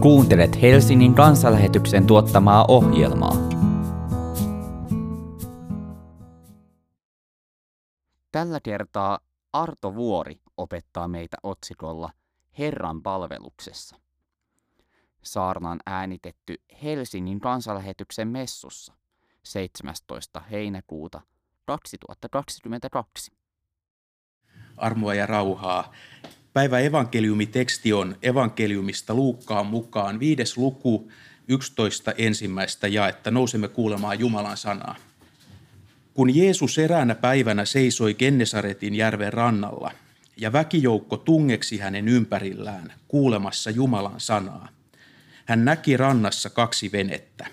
[0.00, 3.36] Kuuntelet Helsingin kansanlähetyksen tuottamaa ohjelmaa.
[8.32, 9.18] Tällä kertaa
[9.52, 12.10] Arto Vuori opettaa meitä otsikolla
[12.58, 13.96] Herran palveluksessa.
[15.22, 18.94] Saarna on äänitetty Helsingin kansanlähetyksen messussa
[19.42, 20.40] 17.
[20.50, 21.20] heinäkuuta
[21.64, 23.32] 2022.
[24.76, 25.92] Armoa ja rauhaa.
[26.52, 31.10] Päivä evankeliumiteksti on evankeliumista Luukkaan mukaan viides luku
[31.48, 33.30] 11 ensimmäistä jaetta.
[33.30, 34.96] Nousemme kuulemaan Jumalan sanaa.
[36.14, 39.92] Kun Jeesus eräänä päivänä seisoi Gennesaretin järven rannalla
[40.36, 44.68] ja väkijoukko tungeksi hänen ympärillään kuulemassa Jumalan sanaa,
[45.44, 47.46] hän näki rannassa kaksi venettä.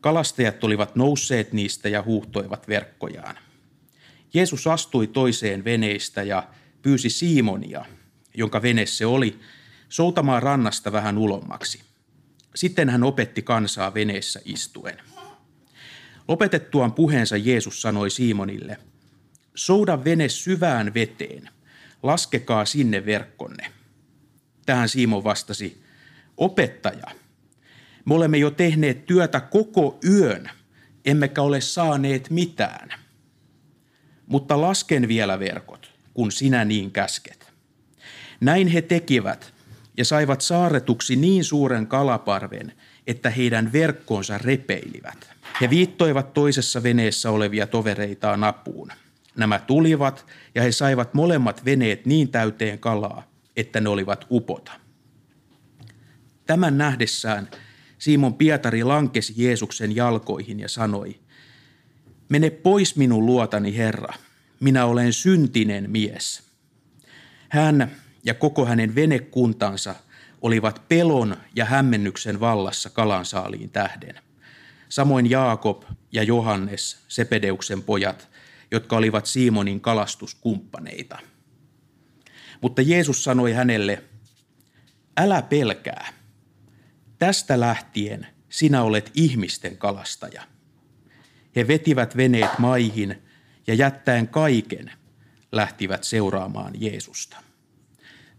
[0.00, 3.38] Kalastajat olivat nousseet niistä ja huuhtoivat verkkojaan.
[4.34, 6.42] Jeesus astui toiseen veneistä ja
[6.82, 7.84] pyysi Simonia,
[8.34, 9.40] jonka vene se oli,
[9.88, 11.80] soutamaan rannasta vähän ulommaksi.
[12.54, 14.98] Sitten hän opetti kansaa veneessä istuen.
[16.28, 18.76] Lopetettuaan puheensa Jeesus sanoi Simonille,
[19.54, 21.50] souda vene syvään veteen,
[22.02, 23.72] laskekaa sinne verkkonne.
[24.66, 25.82] Tähän Simon vastasi,
[26.36, 27.06] opettaja,
[28.04, 30.50] me olemme jo tehneet työtä koko yön,
[31.04, 32.88] emmekä ole saaneet mitään.
[34.26, 35.79] Mutta lasken vielä verkot,
[36.14, 37.52] kun sinä niin käsket.
[38.40, 39.54] Näin he tekivät
[39.96, 42.72] ja saivat saaretuksi niin suuren kalaparven,
[43.06, 45.30] että heidän verkkoonsa repeilivät.
[45.60, 48.92] He viittoivat toisessa veneessä olevia tovereitaan apuun.
[49.36, 53.22] Nämä tulivat ja he saivat molemmat veneet niin täyteen kalaa,
[53.56, 54.72] että ne olivat upota.
[56.46, 57.48] Tämän nähdessään
[57.98, 61.20] Simon Pietari lankesi Jeesuksen jalkoihin ja sanoi,
[62.28, 64.14] Mene pois minun luotani, Herra,
[64.60, 66.42] minä olen syntinen mies.
[67.48, 67.90] Hän
[68.24, 69.94] ja koko hänen venekuntansa
[70.42, 74.14] olivat pelon ja hämmennyksen vallassa kalansaaliin tähden.
[74.88, 78.28] Samoin Jaakob ja Johannes, Sepedeuksen pojat,
[78.70, 81.18] jotka olivat Simonin kalastuskumppaneita.
[82.60, 84.04] Mutta Jeesus sanoi hänelle,
[85.16, 86.12] älä pelkää,
[87.18, 90.42] tästä lähtien sinä olet ihmisten kalastaja.
[91.56, 93.22] He vetivät veneet maihin
[93.66, 94.92] ja jättäen kaiken
[95.52, 97.36] lähtivät seuraamaan Jeesusta.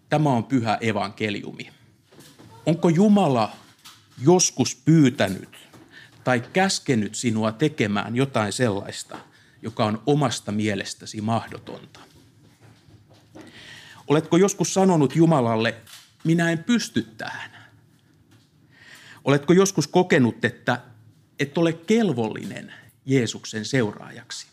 [0.10, 1.72] Tämä on pyhä evankeliumi.
[2.66, 3.56] Onko Jumala
[4.22, 5.58] joskus pyytänyt
[6.24, 9.18] tai käskenyt sinua tekemään jotain sellaista,
[9.62, 12.00] joka on omasta mielestäsi mahdotonta?
[14.08, 15.76] Oletko joskus sanonut Jumalalle,
[16.24, 17.52] minä en pysty tähän?
[19.24, 20.82] Oletko joskus kokenut, että
[21.40, 22.74] et ole kelvollinen
[23.06, 24.51] Jeesuksen seuraajaksi?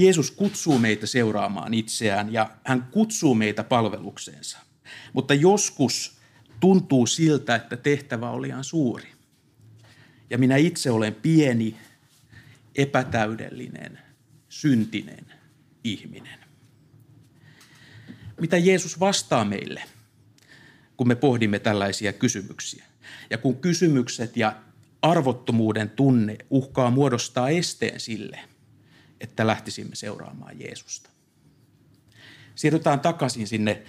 [0.00, 4.58] Jeesus kutsuu meitä seuraamaan itseään ja hän kutsuu meitä palvelukseensa.
[5.12, 6.18] Mutta joskus
[6.60, 9.08] tuntuu siltä, että tehtävä oli liian suuri.
[10.30, 11.76] Ja minä itse olen pieni,
[12.74, 13.98] epätäydellinen,
[14.48, 15.26] syntinen
[15.84, 16.38] ihminen.
[18.40, 19.82] Mitä Jeesus vastaa meille,
[20.96, 22.84] kun me pohdimme tällaisia kysymyksiä?
[23.30, 24.56] Ja kun kysymykset ja
[25.02, 28.40] arvottomuuden tunne uhkaa muodostaa esteen sille–
[29.20, 31.10] että lähtisimme seuraamaan Jeesusta.
[32.54, 33.82] Siirrytään takaisin sinne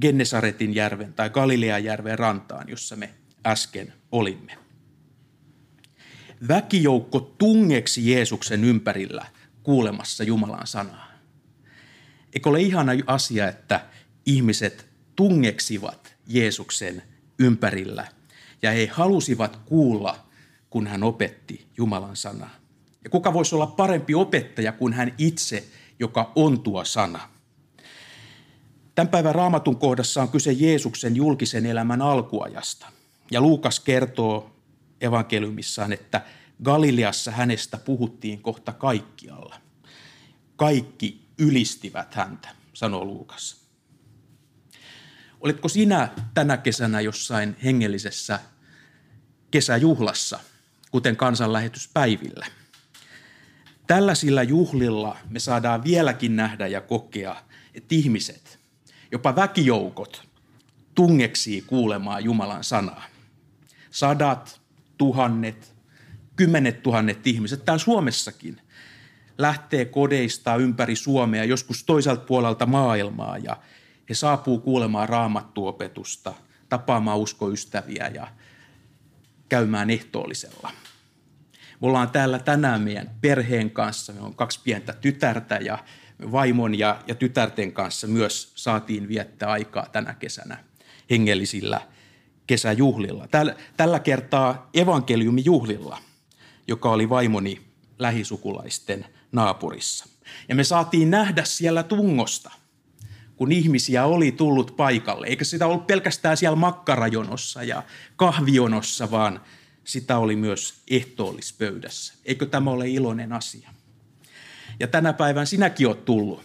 [0.00, 3.14] Gennesaretin järven tai Galilean järven rantaan, jossa me
[3.46, 4.58] äsken olimme.
[6.48, 9.26] Väkijoukko tungeksi Jeesuksen ympärillä
[9.62, 11.08] kuulemassa Jumalan sanaa.
[12.34, 13.86] Eikö ole ihana asia, että
[14.26, 14.86] ihmiset
[15.16, 17.02] tungeksivat Jeesuksen
[17.38, 18.08] ympärillä
[18.62, 20.26] ja he halusivat kuulla,
[20.70, 22.54] kun hän opetti Jumalan sanaa.
[23.04, 25.64] Ja kuka voisi olla parempi opettaja kuin hän itse,
[25.98, 27.20] joka on tuo sana.
[28.94, 32.86] Tämän päivän raamatun kohdassa on kyse Jeesuksen julkisen elämän alkuajasta.
[33.30, 34.56] Ja Luukas kertoo
[35.00, 36.20] evankeliumissaan, että
[36.62, 39.56] Galileassa hänestä puhuttiin kohta kaikkialla.
[40.56, 43.56] Kaikki ylistivät häntä, sanoo Luukas.
[45.40, 48.40] Oletko sinä tänä kesänä jossain hengellisessä
[49.50, 50.40] kesäjuhlassa,
[50.90, 52.46] kuten kansanlähetyspäivillä–
[53.88, 57.36] Tällaisilla juhlilla me saadaan vieläkin nähdä ja kokea,
[57.74, 58.58] että ihmiset,
[59.12, 60.28] jopa väkijoukot,
[60.94, 63.04] tungeksii kuulemaan Jumalan sanaa.
[63.90, 64.60] Sadat,
[64.98, 65.74] tuhannet,
[66.36, 68.60] kymmenet tuhannet ihmiset, täällä Suomessakin,
[69.38, 73.56] lähtee kodeista ympäri Suomea, joskus toiselta puolelta maailmaa, ja
[74.08, 76.34] he saapuu kuulemaan raamattuopetusta,
[76.68, 78.28] tapaamaan uskoystäviä ja
[79.48, 80.70] käymään ehtoollisella–
[81.80, 84.12] me ollaan täällä tänään meidän perheen kanssa.
[84.12, 85.78] Me on kaksi pientä tytärtä ja
[86.32, 90.64] vaimon ja, ja tytärten kanssa myös saatiin viettää aikaa tänä kesänä
[91.10, 91.80] hengellisillä
[92.46, 93.28] kesäjuhlilla.
[93.28, 95.98] Tällä, tällä kertaa evankeliumijuhlilla,
[96.68, 97.60] joka oli vaimoni
[97.98, 100.06] lähisukulaisten naapurissa.
[100.48, 102.50] Ja me saatiin nähdä siellä tungosta,
[103.36, 105.26] kun ihmisiä oli tullut paikalle.
[105.26, 107.82] Eikä sitä ollut pelkästään siellä makkarajonossa ja
[108.16, 109.40] kahvionossa, vaan
[109.88, 112.14] sitä oli myös ehtoollispöydässä.
[112.24, 113.70] Eikö tämä ole iloinen asia?
[114.80, 116.42] Ja tänä päivän sinäkin oot tullut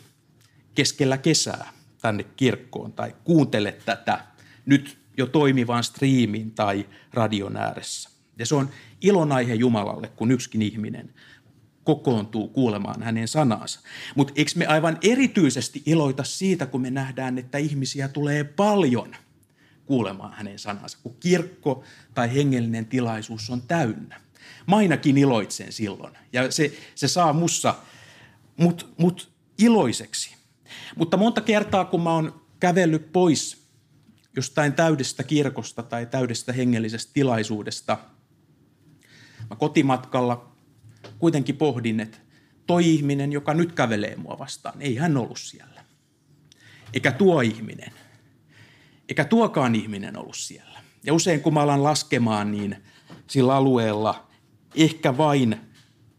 [0.76, 4.26] keskellä kesää tänne kirkkoon tai kuuntele tätä
[4.66, 8.10] nyt jo toimivan striimin tai radion ääressä.
[8.40, 8.70] Ja se on
[9.02, 11.14] ilonaihe Jumalalle, kun yksikin ihminen
[11.84, 13.80] kokoontuu kuulemaan hänen sanansa.
[14.16, 19.16] Mutta eikö me aivan erityisesti iloita siitä, kun me nähdään, että ihmisiä tulee paljon
[19.86, 21.84] kuulemaan hänen sanansa, kun kirkko
[22.14, 24.22] tai hengellinen tilaisuus on täynnä.
[24.66, 27.76] Mainakin iloitsen silloin ja se, se saa mussa
[28.58, 30.36] mut, mut iloiseksi.
[30.96, 33.68] Mutta monta kertaa, kun mä oon kävellyt pois
[34.36, 37.98] jostain täydestä kirkosta tai täydestä hengellisestä tilaisuudesta,
[39.50, 40.56] mä kotimatkalla
[41.20, 42.18] kuitenkin pohdin, että
[42.68, 45.86] toi ihminen, joka nyt kävelee mua vastaan, ei hän ollut siellä.
[46.94, 47.94] Eikä tuo ihminen.
[49.10, 50.80] Eikä tuokaan ihminen ollut siellä.
[51.04, 52.76] Ja usein kun mä alan laskemaan, niin
[53.28, 54.28] sillä alueella
[54.76, 55.56] ehkä vain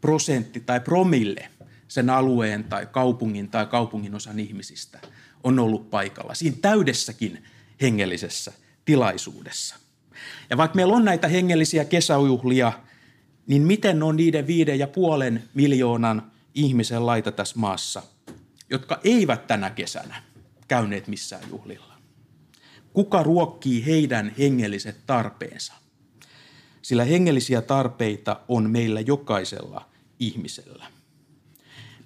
[0.01, 1.49] prosentti tai promille
[1.89, 5.01] sen alueen tai kaupungin tai kaupungin osan ihmisistä
[5.45, 6.35] on ollut paikalla.
[6.35, 7.45] Siinä täydessäkin
[7.81, 8.53] hengellisessä
[8.85, 9.77] tilaisuudessa.
[10.51, 12.73] Ja vaikka meillä on näitä hengellisiä kesäjuhlia–
[13.47, 18.03] niin miten on niiden viiden ja puolen miljoonan ihmisen laita tässä maassa,
[18.71, 20.23] jotka eivät tänä kesänä
[20.69, 21.94] käyneet missään juhlilla?
[22.94, 25.75] Kuka ruokkii heidän hengelliset tarpeensa?
[26.82, 29.88] Sillä hengellisiä tarpeita on meillä jokaisella
[30.19, 30.87] ihmisellä.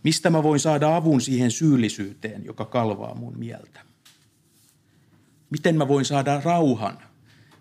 [0.03, 3.81] Mistä mä voin saada avun siihen syyllisyyteen, joka kalvaa mun mieltä?
[5.51, 6.99] Miten mä voin saada rauhan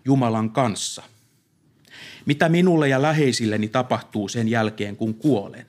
[0.04, 1.02] Jumalan kanssa–
[2.28, 5.66] mitä minulle ja läheisilleni tapahtuu sen jälkeen, kun kuolen?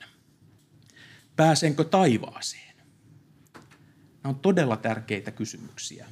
[1.36, 2.76] Pääsenkö taivaaseen?
[4.22, 6.06] Nämä on todella tärkeitä kysymyksiä.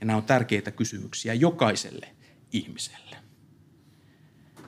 [0.00, 2.08] Ja nämä on tärkeitä kysymyksiä jokaiselle
[2.52, 3.16] ihmiselle.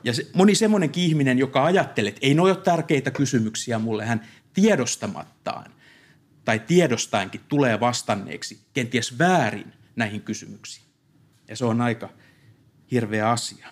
[0.03, 4.27] Ja se, moni semmoinenkin ihminen, joka ajattelee, että ei ne ole tärkeitä kysymyksiä mulle, hän
[4.53, 5.73] tiedostamattaan
[6.45, 10.85] tai tiedostaenkin tulee vastanneeksi kenties väärin näihin kysymyksiin.
[11.47, 12.09] Ja se on aika
[12.91, 13.67] hirveä asia.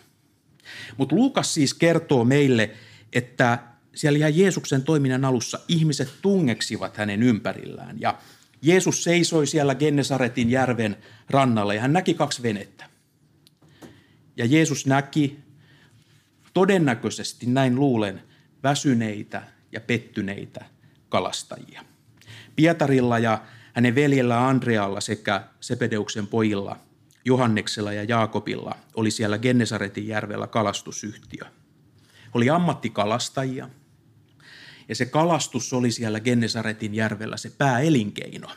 [0.97, 2.71] Mutta Luukas siis kertoo meille,
[3.13, 3.59] että
[3.95, 8.01] siellä ihan Jeesuksen toiminnan alussa ihmiset tungeksivat hänen ympärillään.
[8.01, 8.19] Ja
[8.61, 10.97] Jeesus seisoi siellä Gennesaretin järven
[11.29, 12.85] rannalla ja hän näki kaksi venettä.
[14.37, 15.39] Ja Jeesus näki
[16.53, 18.23] todennäköisesti, näin luulen,
[18.63, 20.65] väsyneitä ja pettyneitä
[21.09, 21.85] kalastajia.
[22.55, 23.41] Pietarilla ja
[23.73, 26.77] hänen veljellä Andrealla sekä Sepedeuksen pojilla–
[27.25, 31.45] Johanneksella ja Jaakobilla oli siellä Gennesaretin järvellä kalastusyhtiö.
[32.33, 33.69] Oli ammattikalastajia
[34.91, 38.47] ja se kalastus oli siellä Gennesaretin järvellä se pääelinkeino.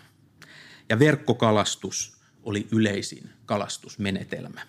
[0.89, 4.61] Ja verkkokalastus oli yleisin kalastusmenetelmä.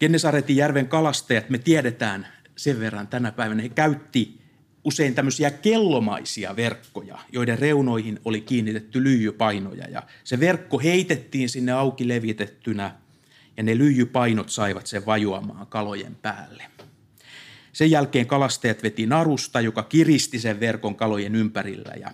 [0.00, 2.26] Gennesaretin järven kalastajat, me tiedetään
[2.56, 4.40] sen verran tänä päivänä, he käytti
[4.84, 9.88] usein tämmöisiä kellomaisia verkkoja, joiden reunoihin oli kiinnitetty lyijypainoja.
[9.88, 12.94] Ja se verkko heitettiin sinne auki levitettynä
[13.56, 16.64] ja ne lyijypainot saivat sen vajuamaan kalojen päälle.
[17.76, 22.10] Sen jälkeen kalastajat veti narusta, joka kiristi sen verkon kalojen ympärillä ja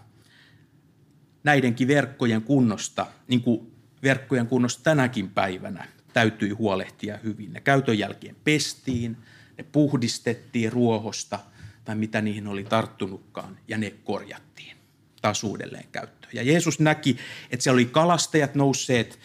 [1.45, 7.53] näidenkin verkkojen kunnosta, niin kuin verkkojen kunnosta tänäkin päivänä, täytyi huolehtia hyvin.
[7.53, 9.17] Ne käytön jälkeen pestiin,
[9.59, 11.39] ne puhdistettiin ruohosta–
[11.85, 14.77] tai mitä niihin oli tarttunutkaan, ja ne korjattiin
[15.23, 16.33] taas uudelleen käyttöön.
[16.35, 17.17] Ja Jeesus näki,
[17.51, 19.19] että siellä oli kalastajat nousseet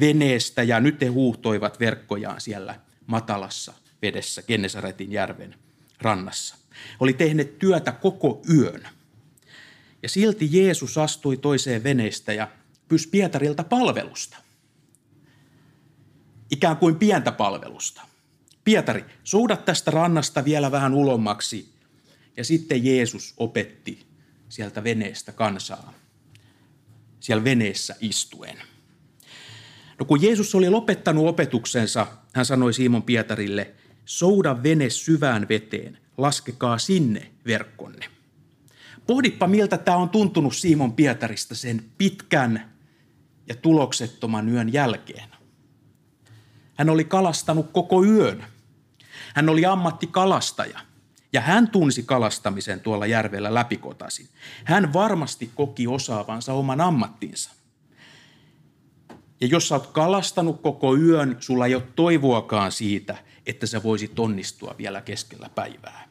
[0.00, 3.72] veneestä ja nyt he huuhtoivat verkkojaan siellä matalassa
[4.02, 5.54] vedessä Gennesaretin järven
[6.02, 6.56] rannassa.
[7.00, 8.88] Oli tehnyt työtä koko yön.
[10.02, 12.48] Ja silti Jeesus astui toiseen veneestä ja
[12.88, 14.36] pyysi Pietarilta palvelusta.
[16.50, 18.02] Ikään kuin pientä palvelusta.
[18.64, 21.72] Pietari, soudat tästä rannasta vielä vähän ulommaksi
[22.36, 24.06] ja sitten Jeesus opetti
[24.48, 25.94] sieltä veneestä kansaa,
[27.20, 28.58] siellä veneessä istuen.
[29.98, 36.78] No kun Jeesus oli lopettanut opetuksensa, hän sanoi Simon Pietarille, souda vene syvään veteen, laskekaa
[36.78, 38.06] sinne verkkonne.
[39.06, 42.72] Pohdippa, miltä tämä on tuntunut Simon Pietarista sen pitkän
[43.48, 45.28] ja tuloksettoman yön jälkeen.
[46.74, 48.44] Hän oli kalastanut koko yön.
[49.34, 50.80] Hän oli ammattikalastaja–
[51.32, 54.28] ja hän tunsi kalastamisen tuolla järvellä läpikotasin.
[54.64, 57.50] Hän varmasti koki osaavansa oman ammattinsa.
[59.40, 64.18] Ja jos sä oot kalastanut koko yön, sulla ei ole toivoakaan siitä, että sä voisit
[64.18, 66.08] onnistua vielä keskellä päivää.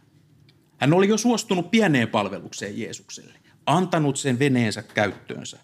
[0.77, 3.33] Hän oli jo suostunut pieneen palvelukseen Jeesukselle,
[3.65, 5.57] antanut sen veneensä käyttöönsä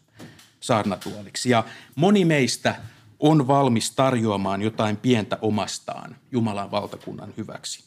[0.59, 1.49] saarnatuoliksi.
[1.49, 1.63] Ja
[1.95, 2.75] moni meistä
[3.19, 7.83] on valmis tarjoamaan jotain pientä omastaan Jumalan valtakunnan hyväksi.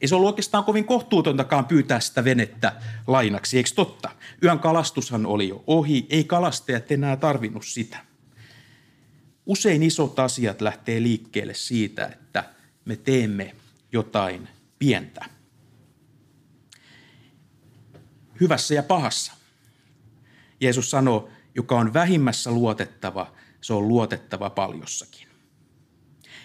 [0.00, 2.72] Ei se ollut oikeastaan kovin kohtuutontakaan pyytää sitä venettä
[3.06, 4.10] lainaksi, eikö totta?
[4.42, 7.98] Yön kalastushan oli jo ohi, ei kalastajat enää tarvinnut sitä.
[9.46, 12.44] Usein isot asiat lähtee liikkeelle siitä, että
[12.86, 13.54] me teemme
[13.92, 15.24] jotain pientä.
[18.40, 19.32] Hyvässä ja pahassa.
[20.60, 25.28] Jeesus sanoo, joka on vähimmässä luotettava, se on luotettava paljossakin.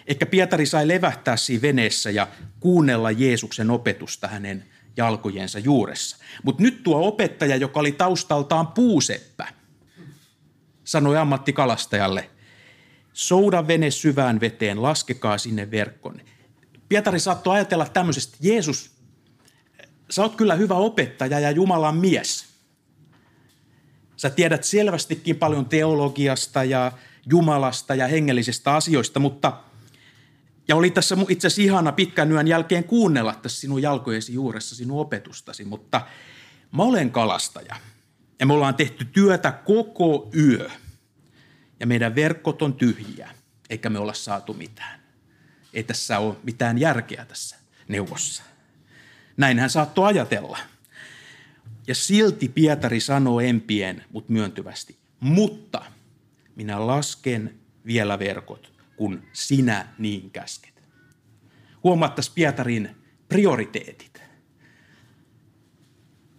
[0.06, 2.28] Ehkä Pietari sai levähtää siinä veneessä ja
[2.60, 4.64] kuunnella Jeesuksen opetusta hänen
[4.96, 6.16] jalkojensa juuressa.
[6.42, 9.48] Mutta nyt tuo opettaja, joka oli taustaltaan puuseppä,
[10.84, 12.30] sanoi ammattikalastajalle,
[13.12, 16.20] souda vene syvään veteen, laskekaa sinne verkkon.
[16.88, 18.90] Pietari saattoi ajatella tämmöisestä, Jeesus,
[20.10, 22.46] sä oot kyllä hyvä opettaja ja Jumalan mies.
[24.16, 26.92] Sä tiedät selvästikin paljon teologiasta ja
[27.30, 29.52] Jumalasta ja hengellisistä asioista, mutta–
[30.68, 35.00] ja oli tässä itse asiassa ihana pitkän yön jälkeen kuunnella tässä sinun jalkojesi juuressa sinun
[35.00, 36.00] opetustasi, mutta
[36.76, 37.76] mä olen kalastaja
[38.40, 40.70] ja me ollaan tehty työtä koko yö
[41.82, 43.30] ja meidän verkkot on tyhjiä,
[43.70, 45.00] eikä me olla saatu mitään.
[45.74, 47.56] Ei tässä ole mitään järkeä tässä
[47.88, 48.42] neuvossa.
[49.36, 50.58] Näin hän saattoi ajatella.
[51.86, 55.84] Ja silti Pietari sanoo empien, mutta myöntyvästi, mutta
[56.56, 57.54] minä lasken
[57.86, 60.82] vielä verkot kun sinä niin käsket.
[61.84, 62.96] Huomaattaisi Pietarin
[63.28, 64.21] prioriteetit.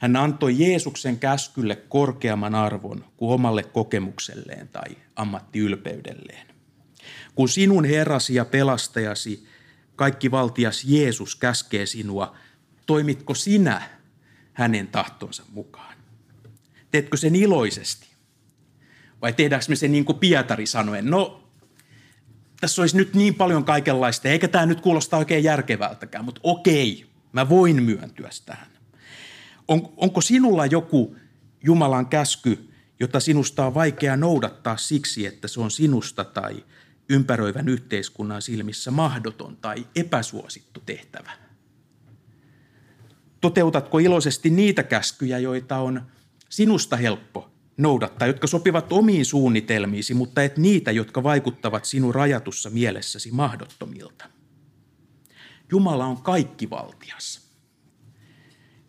[0.04, 6.48] Hän antoi Jeesuksen käskylle korkeamman arvon kuin omalle kokemukselleen tai ammattiylpeydelleen.
[7.36, 9.48] Kun sinun herrasi ja pelastajasi,
[9.96, 12.36] kaikki valtias Jeesus käskee sinua,
[12.86, 13.82] toimitko sinä
[14.54, 15.96] hänen tahtonsa mukaan?
[16.92, 18.08] Teetkö sen iloisesti?
[19.22, 21.50] Vai tehdäänkö me sen niin kuin Pietari sanoen, no
[22.62, 27.50] tässä olisi nyt niin paljon kaikenlaista, eikä tämä nyt kuulosta oikein järkevältäkään, mutta okei, mä
[27.50, 28.73] voin myöntyä tähän.
[29.67, 31.15] On, onko sinulla joku
[31.63, 36.63] Jumalan käsky, jota sinusta on vaikea noudattaa siksi, että se on sinusta tai
[37.10, 41.32] ympäröivän yhteiskunnan silmissä mahdoton tai epäsuosittu tehtävä?
[43.41, 46.01] Toteutatko iloisesti niitä käskyjä, joita on
[46.50, 53.32] sinusta helppo noudattaa, jotka sopivat omiin suunnitelmiisi, mutta et niitä, jotka vaikuttavat sinun rajatussa mielessäsi
[53.32, 54.25] mahdottomilta.
[55.72, 57.43] Jumala on kaikkivaltias.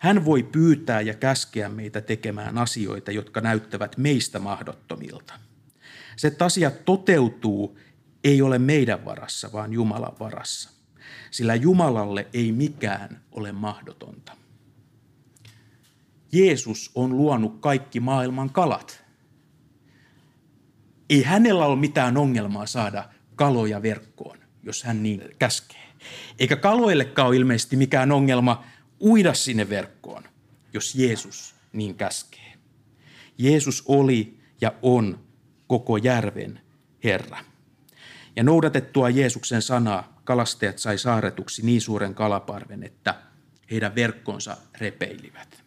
[0.05, 5.35] Hän voi pyytää ja käskeä meitä tekemään asioita, jotka näyttävät meistä mahdottomilta.
[6.17, 7.79] Se, että asiat toteutuu,
[8.25, 10.71] ei ole meidän varassa, vaan Jumalan varassa.
[11.31, 14.37] Sillä Jumalalle ei mikään ole mahdotonta.
[16.33, 19.05] Jeesus on luonut kaikki maailman kalat.
[21.11, 25.85] Ei hänellä ole mitään ongelmaa saada kaloja verkkoon, jos hän niin käskee.
[26.39, 28.65] Eikä kaloillekaan ole ilmeisesti mikään ongelma
[29.01, 30.25] uida sinne verkkoon,
[30.73, 32.53] jos Jeesus niin käskee.
[33.39, 35.25] Jeesus oli ja on
[35.67, 36.61] koko järven
[37.05, 37.39] Herra.
[38.37, 43.15] Ja noudatettua Jeesuksen sanaa kalastajat sai saaretuksi niin suuren kalaparven, että
[43.71, 45.65] heidän verkkonsa repeilivät.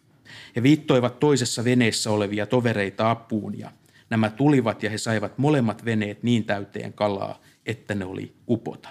[0.56, 3.72] He viittoivat toisessa veneessä olevia tovereita apuun ja
[4.10, 8.88] nämä tulivat ja he saivat molemmat veneet niin täyteen kalaa, että ne oli upota.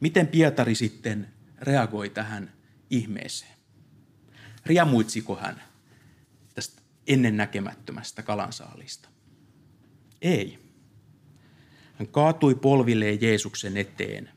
[0.00, 1.28] Miten Pietari sitten
[1.60, 2.52] reagoi tähän
[2.90, 3.54] ihmeeseen?
[4.66, 5.62] Riamuitsiko hän
[6.54, 9.08] tästä ennennäkemättömästä kalansaalista?
[10.22, 10.58] Ei.
[11.94, 14.30] Hän kaatui polvilleen Jeesuksen eteen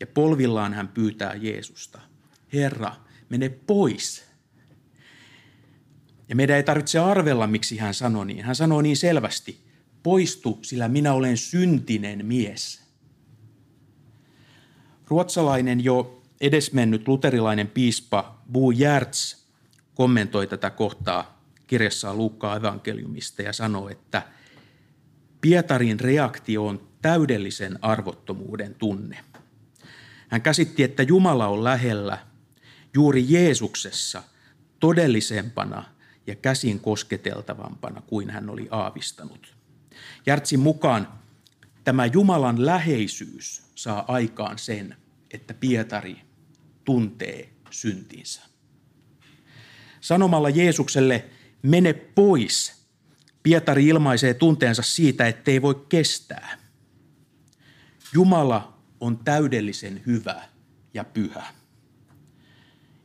[0.00, 2.00] ja polvillaan hän pyytää Jeesusta.
[2.52, 2.96] Herra,
[3.28, 4.30] mene pois
[6.30, 8.44] ja meidän ei tarvitse arvella, miksi hän sanoi niin.
[8.44, 9.64] Hän sanoi niin selvästi,
[10.02, 12.80] poistu, sillä minä olen syntinen mies.
[15.06, 19.46] Ruotsalainen jo edesmennyt luterilainen piispa Bu Järts
[19.94, 24.22] kommentoi tätä kohtaa kirjassaan Luukkaa evankeliumista ja sanoi, että
[25.40, 29.24] Pietarin reaktio on täydellisen arvottomuuden tunne.
[30.28, 32.18] Hän käsitti, että Jumala on lähellä
[32.94, 34.22] juuri Jeesuksessa
[34.80, 35.84] todellisempana
[36.26, 39.54] ja käsin kosketeltavampana kuin hän oli aavistanut.
[40.26, 41.08] Järtsin mukaan
[41.84, 44.96] tämä Jumalan läheisyys saa aikaan sen,
[45.34, 46.29] että Pietari
[46.90, 48.42] tuntee syntinsä.
[50.00, 51.24] Sanomalla Jeesukselle,
[51.62, 52.86] mene pois,
[53.42, 56.58] Pietari ilmaisee tunteensa siitä, ettei voi kestää.
[58.14, 60.42] Jumala on täydellisen hyvä
[60.94, 61.44] ja pyhä.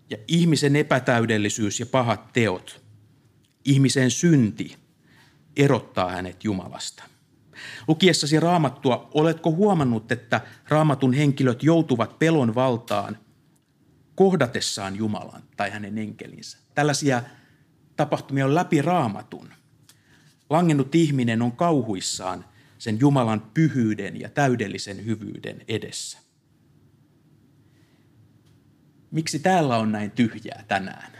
[0.10, 2.82] Ja ihmisen epätäydellisyys ja pahat teot,
[3.66, 4.78] ihmisen synti,
[5.58, 7.04] erottaa hänet Jumalasta.
[7.88, 13.25] Lukiessasi raamattua, oletko huomannut, että raamatun henkilöt joutuvat pelon valtaan
[14.16, 16.58] kohdatessaan Jumalan tai hänen enkelinsä?
[16.76, 17.24] Tällaisia
[17.96, 19.50] tapahtumia on läpi raamatun.
[20.50, 22.46] Langennut ihminen on kauhuissaan
[22.78, 26.18] sen Jumalan pyhyyden ja täydellisen hyvyyden edessä.
[29.12, 31.12] Miksi täällä on näin tyhjää tänään?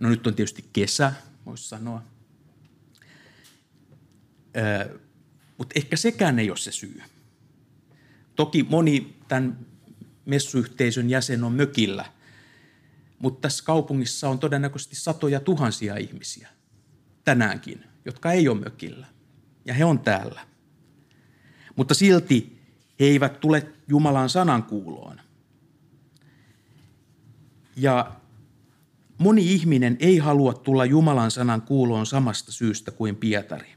[0.00, 1.12] No nyt on tietysti kesä,
[1.46, 2.02] voisi sanoa.
[4.56, 4.98] Öö,
[5.58, 7.02] mutta ehkä sekään ei ole se syy.
[8.36, 9.66] Toki moni tämän
[10.26, 12.04] messuyhteisön jäsen on mökillä,
[13.18, 16.48] mutta tässä kaupungissa on todennäköisesti satoja tuhansia ihmisiä
[17.24, 19.06] tänäänkin, jotka ei ole mökillä.
[19.64, 20.40] Ja he on täällä.
[21.76, 22.60] Mutta silti
[23.00, 25.20] he eivät tule Jumalan sanan kuuloon.
[27.76, 28.12] Ja
[29.18, 33.74] moni ihminen ei halua tulla Jumalan sanan kuuloon samasta syystä kuin Pietari.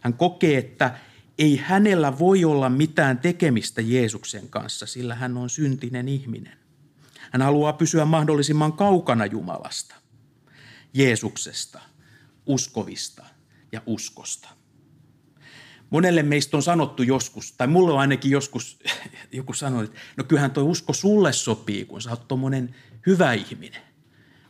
[0.00, 0.98] Hän kokee, että
[1.38, 6.58] ei hänellä voi olla mitään tekemistä Jeesuksen kanssa, sillä hän on syntinen ihminen.
[7.30, 9.94] Hän haluaa pysyä mahdollisimman kaukana Jumalasta,
[10.94, 11.80] Jeesuksesta,
[12.46, 13.24] uskovista
[13.72, 14.48] ja uskosta.
[15.90, 18.78] Monelle meistä on sanottu joskus, tai mulle on ainakin joskus
[19.32, 22.74] joku sanonut, että no kyllähän tuo usko sulle sopii, kun sä oot tommonen
[23.06, 23.82] hyvä ihminen.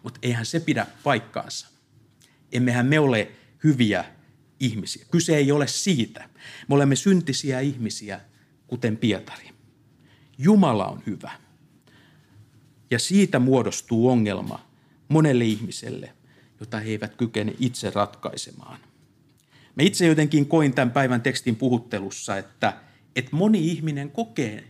[0.02, 1.68] Mutta eihän se pidä paikkaansa.
[2.52, 3.32] Emmehän me ole
[3.64, 4.04] hyviä
[4.66, 5.06] ihmisiä.
[5.10, 6.28] Kyse ei ole siitä.
[6.68, 8.20] Me olemme syntisiä ihmisiä,
[8.66, 9.50] kuten Pietari.
[10.38, 11.30] Jumala on hyvä.
[12.90, 14.66] Ja siitä muodostuu ongelma
[15.08, 16.12] monelle ihmiselle,
[16.60, 18.80] jota he eivät kykene itse ratkaisemaan.
[19.76, 22.76] Mä itse jotenkin koin tämän päivän tekstin puhuttelussa, että,
[23.16, 24.64] että moni ihminen kokee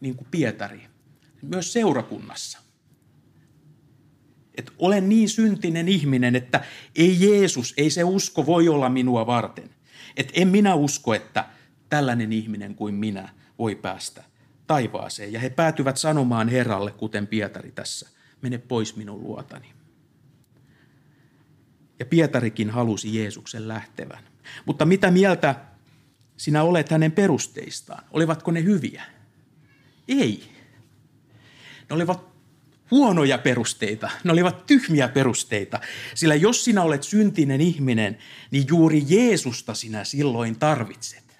[0.00, 0.86] niin kuin Pietari,
[1.42, 2.58] myös seurakunnassa.
[4.58, 6.64] Että olen niin syntinen ihminen, että
[6.96, 9.70] ei Jeesus, ei se usko voi olla minua varten.
[10.16, 11.44] Että en minä usko, että
[11.88, 14.24] tällainen ihminen kuin minä voi päästä
[14.66, 15.32] taivaaseen.
[15.32, 18.08] Ja he päätyvät sanomaan Herralle, kuten Pietari tässä,
[18.42, 19.72] mene pois minun luotani.
[21.98, 24.24] Ja Pietarikin halusi Jeesuksen lähtevän.
[24.66, 25.54] Mutta mitä mieltä
[26.36, 28.04] sinä olet hänen perusteistaan?
[28.10, 29.04] Olivatko ne hyviä?
[30.08, 30.42] Ei.
[31.90, 32.37] Ne olivat
[32.90, 35.80] huonoja perusteita, ne olivat tyhmiä perusteita.
[36.14, 38.18] Sillä jos sinä olet syntinen ihminen,
[38.50, 41.38] niin juuri Jeesusta sinä silloin tarvitset.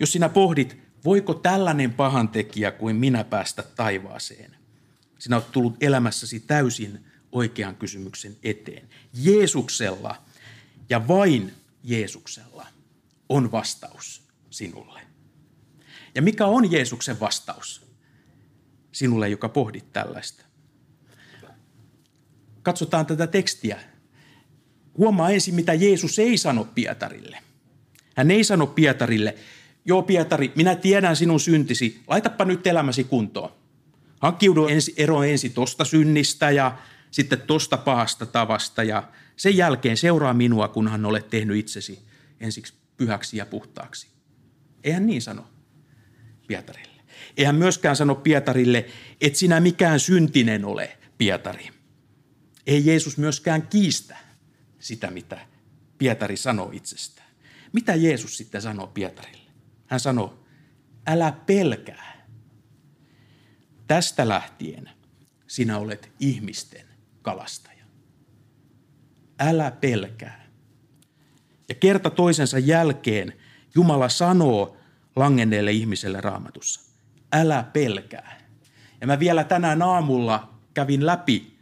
[0.00, 4.56] Jos sinä pohdit, voiko tällainen pahantekijä kuin minä päästä taivaaseen,
[5.18, 8.88] sinä olet tullut elämässäsi täysin oikean kysymyksen eteen.
[9.14, 10.22] Jeesuksella
[10.88, 12.66] ja vain Jeesuksella
[13.28, 15.00] on vastaus sinulle.
[16.14, 17.86] Ja mikä on Jeesuksen vastaus
[18.94, 20.44] sinulle, joka pohdit tällaista?
[22.62, 23.80] Katsotaan tätä tekstiä.
[24.98, 27.38] Huomaa ensin, mitä Jeesus ei sano Pietarille.
[28.16, 29.34] Hän ei sano Pietarille,
[29.84, 33.52] joo Pietari, minä tiedän sinun syntisi, laitapa nyt elämäsi kuntoon.
[34.20, 36.78] Hankkiudu ensi, ero ensin tosta synnistä ja
[37.10, 42.02] sitten tosta pahasta tavasta ja sen jälkeen seuraa minua, kunhan olet tehnyt itsesi
[42.40, 44.08] ensiksi pyhäksi ja puhtaaksi.
[44.84, 45.46] Eihän niin sano
[46.46, 46.93] Pietarille.
[47.36, 48.86] Eihän myöskään sano Pietarille,
[49.20, 51.68] että sinä mikään syntinen ole, Pietari.
[52.66, 54.16] Ei Jeesus myöskään kiistä
[54.78, 55.46] sitä, mitä
[55.98, 57.28] Pietari sanoo itsestään.
[57.72, 59.50] Mitä Jeesus sitten sanoo Pietarille?
[59.86, 60.44] Hän sanoo,
[61.06, 62.26] älä pelkää.
[63.86, 64.90] Tästä lähtien
[65.46, 66.86] sinä olet ihmisten
[67.22, 67.84] kalastaja.
[69.38, 70.46] Älä pelkää.
[71.68, 73.32] Ja kerta toisensa jälkeen
[73.74, 74.76] Jumala sanoo
[75.16, 76.83] langenneelle ihmiselle raamatussa,
[77.34, 78.40] älä pelkää.
[79.00, 81.54] Ja mä vielä tänään aamulla kävin läpi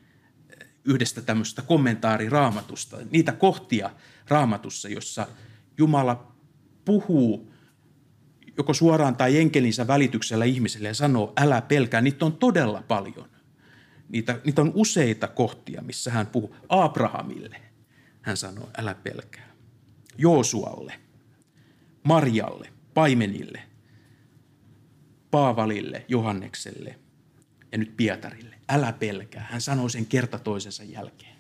[0.85, 3.91] yhdestä tämmöistä kommentaariraammatusta, niitä kohtia
[4.29, 5.27] raamatussa, jossa
[5.79, 6.33] Jumala
[6.85, 7.53] puhuu
[8.57, 12.01] joko suoraan tai enkelinsä välityksellä ihmiselle ja sanoo, älä pelkää.
[12.01, 13.29] Niitä on todella paljon.
[14.09, 17.57] Niitä, niitä on useita kohtia, missä hän puhuu Abrahamille.
[18.23, 19.49] Hän sanoo, älä pelkää.
[20.19, 20.95] Joosualle,
[22.03, 23.63] Marjalle, paimenille,
[25.33, 26.99] Paavalille, Johannekselle
[27.73, 28.57] ja nyt Pietarille.
[28.69, 29.47] Älä pelkää.
[29.51, 31.37] Hän sanoi sen kerta toisensa jälkeen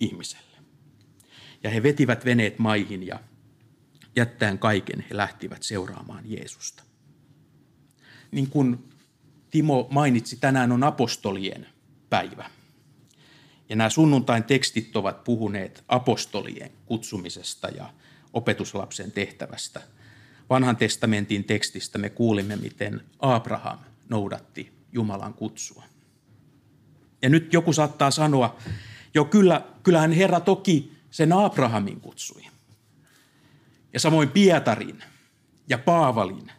[0.00, 0.56] ihmiselle.
[1.62, 3.20] Ja he vetivät veneet maihin ja
[4.16, 6.82] jättäen kaiken he lähtivät seuraamaan Jeesusta.
[8.30, 8.88] Niin kuin
[9.50, 11.66] Timo mainitsi, tänään on apostolien
[12.10, 12.50] päivä.
[13.68, 17.92] Ja nämä sunnuntain tekstit ovat puhuneet apostolien kutsumisesta ja
[18.32, 19.82] opetuslapsen tehtävästä.
[20.50, 23.78] Vanhan testamentin tekstistä me kuulimme, miten Abraham
[24.08, 25.84] noudatti Jumalan kutsua.
[27.22, 28.56] Ja nyt joku saattaa sanoa,
[29.14, 32.42] jo kyllä, kyllähän Herra toki sen Abrahamin kutsui.
[33.92, 35.02] Ja samoin Pietarin
[35.68, 36.52] ja Paavalin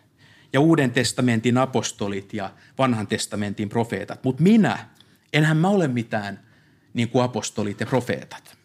[0.54, 4.24] ja Uuden testamentin apostolit ja vanhan testamentin profeetat.
[4.24, 4.90] Mutta minä,
[5.34, 6.48] enhän mä ole mitään
[6.94, 8.58] niin kuin apostolit ja profeetat.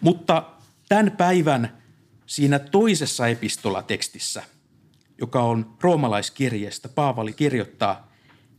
[0.00, 0.50] Mutta
[0.88, 1.82] tämän päivän
[2.28, 4.42] siinä toisessa epistolatekstissä,
[5.18, 8.12] joka on roomalaiskirjeestä, Paavali kirjoittaa,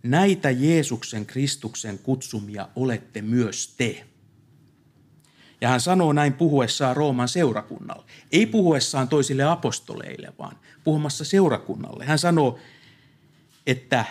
[0.04, 4.06] näitä Jeesuksen Kristuksen kutsumia olette myös te.
[5.62, 8.06] Ja hän sanoo näin puhuessaan Rooman seurakunnalle.
[8.32, 12.06] Ei puhuessaan toisille apostoleille, vaan puhumassa seurakunnalle.
[12.06, 12.60] Hän sanoo,
[13.68, 14.06] että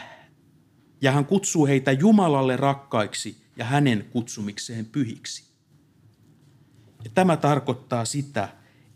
[1.01, 5.45] ja hän kutsuu heitä Jumalalle rakkaiksi ja hänen kutsumikseen pyhiksi.
[7.05, 8.49] Ja tämä tarkoittaa sitä,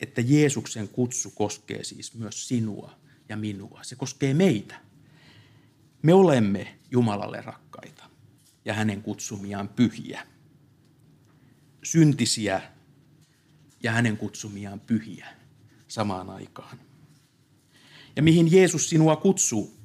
[0.02, 2.92] että Jeesuksen kutsu koskee siis myös sinua
[3.28, 3.80] ja minua.
[3.82, 4.74] Se koskee meitä.
[6.02, 8.04] Me olemme Jumalalle rakkaita
[8.64, 10.26] ja hänen kutsumiaan pyhiä
[11.82, 12.62] syntisiä
[13.82, 15.26] ja hänen kutsumiaan pyhiä
[15.88, 16.78] samaan aikaan.
[18.16, 19.76] Ja mihin Jeesus sinua kutsuu?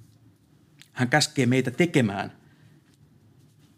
[0.91, 2.37] Hän käskee meitä tekemään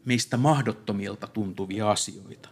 [0.06, 2.50] meistä mahdottomilta tuntuvia asioita.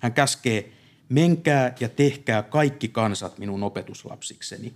[0.00, 0.77] Hän käskee,
[1.08, 4.74] menkää ja tehkää kaikki kansat minun opetuslapsikseni.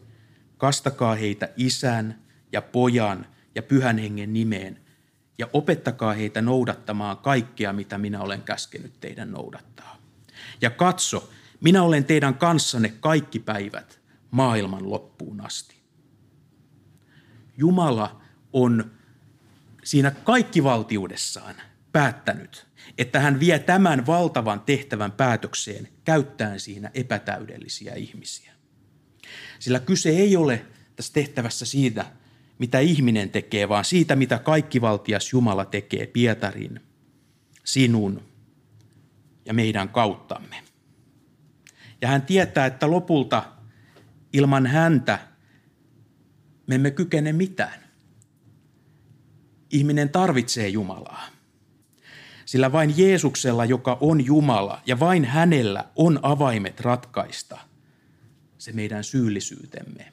[0.59, 4.79] Kastakaa heitä isän ja pojan ja pyhän hengen nimeen
[5.38, 9.97] ja opettakaa heitä noudattamaan kaikkea, mitä minä olen käskenyt teidän noudattaa.
[10.61, 15.77] Ja katso, minä olen teidän kanssanne kaikki päivät maailman loppuun asti.
[17.57, 18.90] Jumala on
[19.85, 21.55] siinä kaikkivaltiudessaan
[21.92, 22.66] päättänyt,
[22.98, 28.52] että hän vie tämän valtavan tehtävän päätökseen käyttäen siinä epätäydellisiä ihmisiä.
[29.59, 32.07] Sillä kyse ei ole tässä tehtävässä siitä,
[32.59, 36.81] mitä ihminen tekee, vaan siitä, mitä kaikkivaltias Jumala tekee Pietarin,
[37.64, 38.22] sinun
[39.44, 40.62] ja meidän kauttamme.
[42.00, 43.42] Ja hän tietää, että lopulta
[44.33, 45.18] ilman häntä
[46.66, 47.83] me emme kykene mitään.
[49.70, 51.41] Ihminen tarvitsee Jumalaa.
[52.52, 57.58] Sillä vain Jeesuksella, joka on Jumala, ja vain hänellä on avaimet ratkaista
[58.58, 60.12] se meidän syyllisyytemme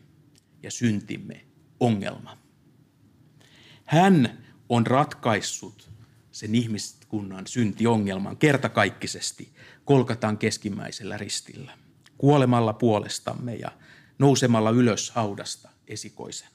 [0.64, 1.46] ja syntimme
[1.80, 2.38] ongelma.
[3.86, 5.92] Hän on ratkaissut
[6.32, 9.50] sen ihmiskunnan syntiongelman kertakaikkisesti
[9.86, 11.72] kolkataan keskimmäisellä ristillä,
[12.18, 13.72] kuolemalla puolestamme ja
[14.20, 16.50] nousemalla ylös haudasta esikoisen.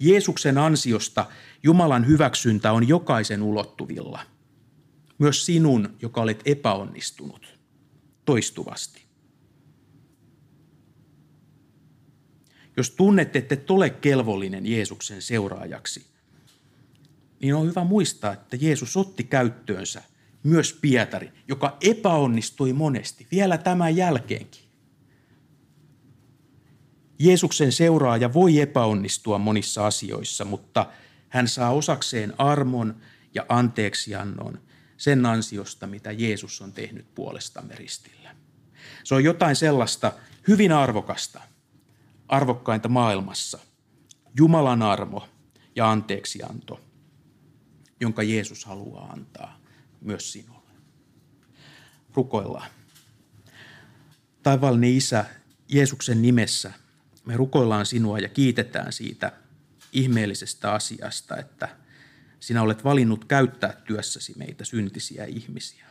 [0.00, 1.26] Jeesuksen ansiosta
[1.62, 4.20] Jumalan hyväksyntä on jokaisen ulottuvilla,
[5.20, 7.58] myös sinun, joka olet epäonnistunut
[8.24, 9.02] toistuvasti.
[12.76, 16.06] Jos tunnet, että et ole kelvollinen Jeesuksen seuraajaksi,
[17.40, 20.02] niin on hyvä muistaa, että Jeesus otti käyttöönsä
[20.42, 24.64] myös Pietari, joka epäonnistui monesti, vielä tämän jälkeenkin.
[27.18, 30.86] Jeesuksen seuraaja voi epäonnistua monissa asioissa, mutta
[31.28, 32.96] hän saa osakseen armon
[33.34, 34.58] ja anteeksiannon
[35.00, 38.36] sen ansiosta, mitä Jeesus on tehnyt puolestamme ristillä.
[39.04, 40.12] Se on jotain sellaista
[40.48, 41.40] hyvin arvokasta,
[42.28, 43.58] arvokkainta maailmassa.
[44.36, 45.28] Jumalan armo
[45.76, 46.80] ja anteeksianto–
[48.00, 49.60] jonka Jeesus haluaa antaa
[50.00, 50.70] myös sinulle.
[52.14, 52.70] Rukoillaan.
[54.42, 55.24] Taivaallinen Isä,
[55.68, 56.72] Jeesuksen nimessä
[57.24, 59.32] me rukoillaan sinua ja kiitetään siitä
[59.92, 61.68] ihmeellisestä asiasta, että
[62.40, 65.86] sinä olet valinnut käyttää työssäsi meitä syntisiä ihmisiä.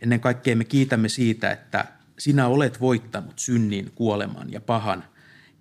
[0.00, 1.86] Ennen kaikkea me kiitämme siitä, että
[2.18, 5.04] sinä olet voittanut synnin, kuoleman ja pahan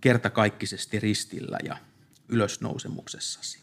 [0.02, 1.78] kertakaikkisesti ristillä ja
[2.30, 3.60] ylösnousemuksessasi.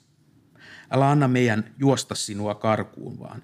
[0.90, 3.42] Älä anna meidän juosta sinua karkuun, vaan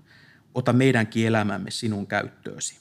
[0.55, 2.79] ota meidänkin elämämme sinun käyttöösi.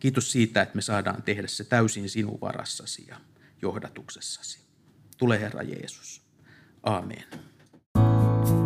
[0.00, 3.20] Kiitos siitä, että me saadaan tehdä se täysin sinun varassasi ja
[3.62, 4.60] johdatuksessasi.
[5.16, 6.22] Tule Herra Jeesus.
[6.82, 7.24] Aamen.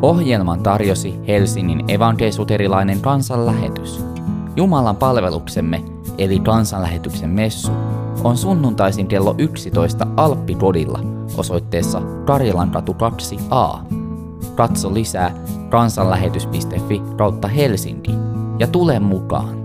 [0.02, 4.04] Ohjelman tarjosi Helsingin evankeisuterilainen kansanlähetys.
[4.56, 5.82] Jumalan palveluksemme,
[6.18, 7.72] eli kansanlähetyksen messu,
[8.24, 11.00] on sunnuntaisin kello 11 Alppipodilla
[11.36, 13.78] osoitteessa Karjalankatu 2a.
[14.54, 15.34] Katso lisää
[15.68, 18.10] kansanlähetys.fi kautta Helsinki
[18.58, 19.61] ja tule mukaan.